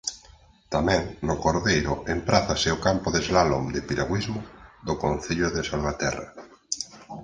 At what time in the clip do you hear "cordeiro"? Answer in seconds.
1.43-1.93